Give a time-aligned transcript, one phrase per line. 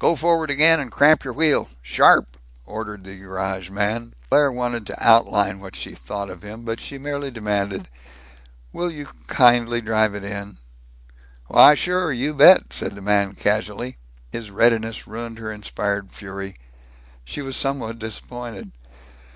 [0.00, 4.12] "Go forward again, and cramp your wheel sharp!" ordered the garage man.
[4.28, 7.88] Claire wanted to outline what she thought of him, but she merely demanded,
[8.72, 10.56] "Will you kindly drive it in?"
[11.46, 12.12] "Why, sure.
[12.12, 13.98] You bet," said the man casually.
[14.32, 16.56] His readiness ruined her inspired fury.
[17.24, 18.72] She was somewhat disappointed.